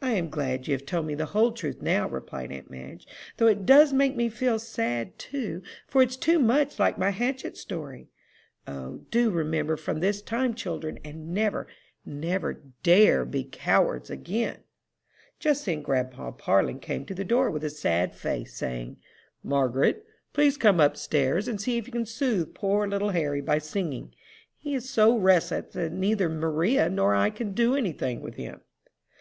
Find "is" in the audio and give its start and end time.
24.76-24.88